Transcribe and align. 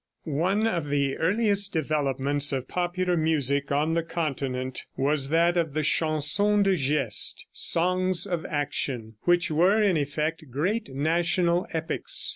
One 0.23 0.65
of 0.65 0.89
the 0.89 1.15
earliest 1.19 1.73
developments 1.73 2.51
of 2.51 2.67
popular 2.67 3.15
music 3.15 3.71
on 3.71 3.93
the 3.93 4.01
continent 4.01 4.87
was 4.97 5.29
that 5.29 5.57
of 5.57 5.75
the 5.75 5.83
Chansons 5.83 6.63
de 6.63 6.75
Geste 6.75 7.45
("Songs 7.51 8.25
of 8.25 8.43
Action"), 8.47 9.17
which 9.25 9.51
were, 9.51 9.79
in 9.79 9.97
effect, 9.97 10.45
great 10.49 10.89
national 10.91 11.67
epics. 11.71 12.29